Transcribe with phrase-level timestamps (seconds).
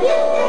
[0.00, 0.47] Yeah.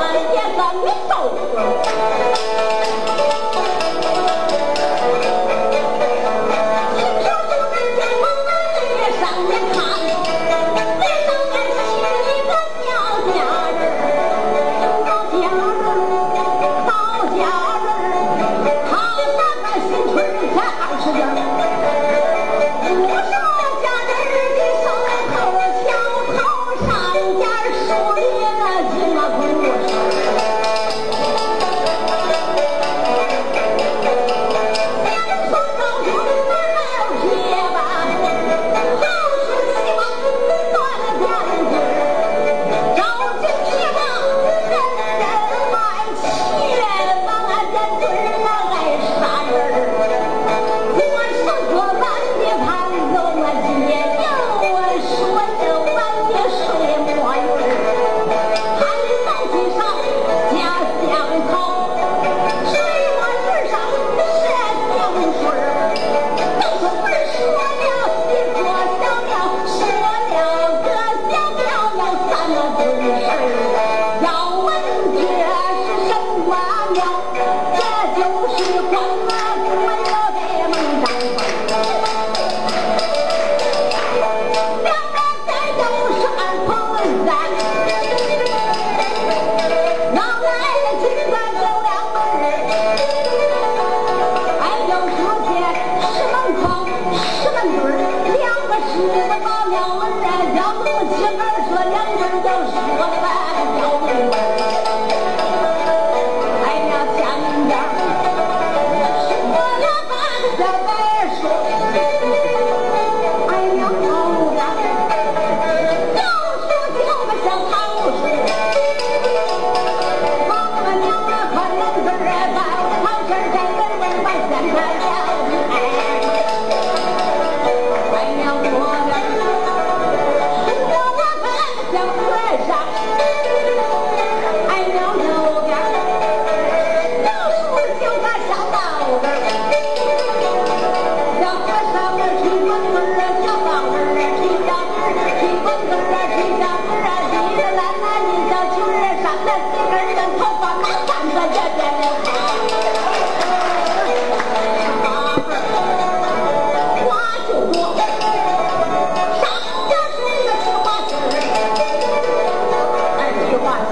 [0.00, 0.98] 哎呀，俺没。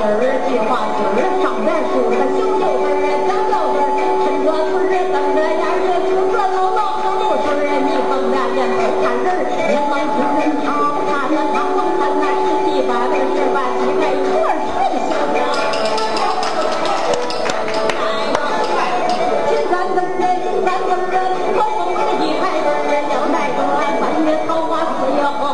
[0.07, 3.91] 儿计划根儿，长点树子修修根儿，长条根儿。
[4.23, 7.67] 陈村儿，邓着家儿，出了老多好东西儿。
[7.83, 10.63] 蜜蜂呀，燕头，看人儿，连忙吃人儿。
[10.63, 12.95] 他他他，甭看那是地儿，
[13.53, 14.31] 把膝盖磕。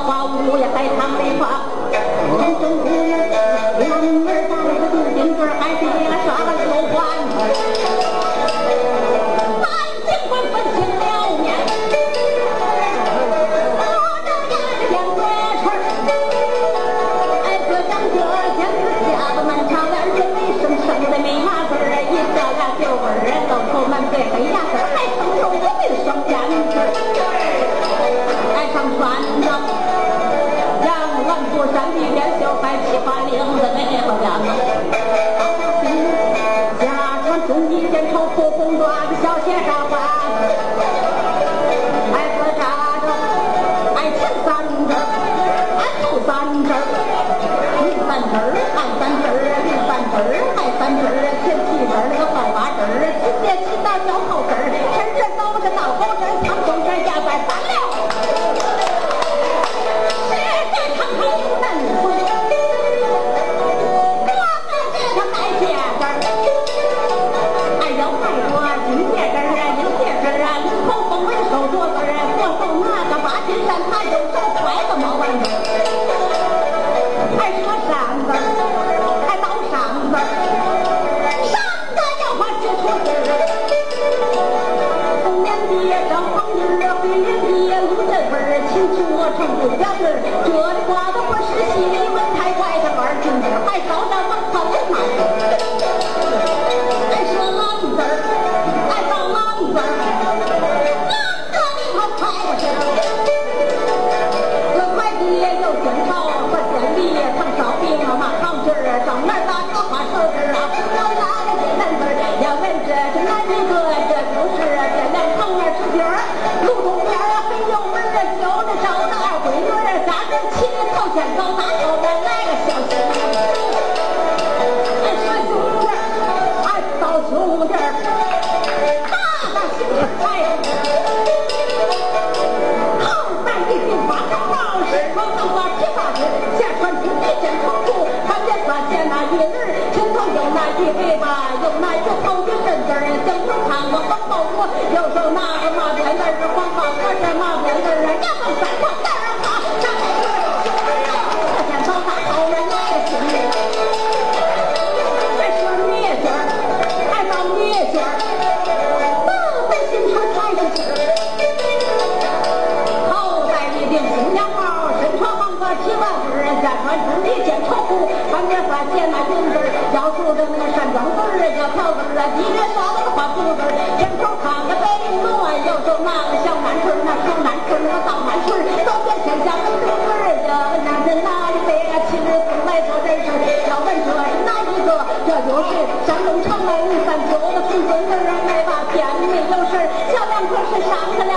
[0.05, 1.41] 花，五月海棠梅花。
[1.93, 3.15] 人生苦呀，
[3.79, 4.42] 两。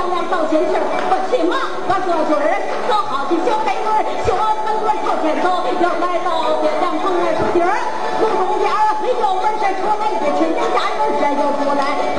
[0.06, 0.78] 娘娘倒心事
[1.10, 1.58] 我骑马
[1.90, 7.74] 我坐墩儿走好几小黑驴儿学着门墩儿朝前走要来到月亮坑外树底儿。
[8.22, 12.15] 路中间儿没有门神是出来一去人家门儿是又出来。